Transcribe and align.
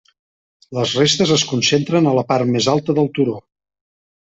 Les 0.77 0.93
restes 0.99 1.33
es 1.35 1.43
concentren 1.51 2.09
a 2.09 2.15
la 2.21 2.25
part 2.33 2.51
més 2.55 2.73
alta 2.77 2.99
del 3.03 3.13
turó. 3.21 3.39